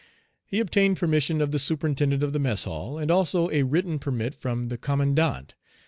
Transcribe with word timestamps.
He 0.47 0.59
obtained 0.59 0.97
permission 0.97 1.41
of 1.41 1.51
the 1.51 1.59
superintendent 1.59 2.23
of 2.23 2.33
the 2.33 2.39
mess 2.39 2.63
hall, 2.63 2.97
and 2.97 3.11
also 3.11 3.51
a 3.51 3.61
written 3.61 3.99
permit 3.99 4.33
from 4.33 4.69
the 4.69 4.77
commandant. 4.79 5.53